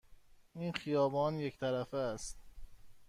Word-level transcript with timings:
این 0.55 0.71
خیابان 0.73 1.39
یک 1.39 1.59
طرفه 1.59 1.97
است. 1.97 2.37